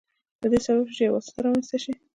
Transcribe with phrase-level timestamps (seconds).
[0.41, 1.93] د دې سبب شو چې یو واسطه رامنځته شي.